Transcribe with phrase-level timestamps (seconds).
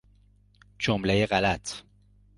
[0.79, 1.83] جملهی غلط